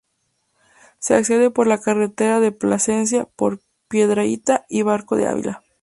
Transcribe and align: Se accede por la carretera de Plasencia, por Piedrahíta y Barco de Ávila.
Se 0.97 1.13
accede 1.13 1.51
por 1.51 1.67
la 1.67 1.79
carretera 1.79 2.39
de 2.39 2.51
Plasencia, 2.51 3.25
por 3.35 3.61
Piedrahíta 3.87 4.65
y 4.67 4.81
Barco 4.81 5.15
de 5.15 5.27
Ávila. 5.27 5.61